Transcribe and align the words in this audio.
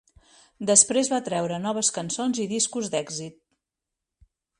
Després 0.69 1.09
va 1.13 1.19
treure 1.27 1.59
noves 1.65 1.91
cançons 1.97 2.39
i 2.45 2.47
discos 2.53 2.89
d'èxit. 2.95 3.37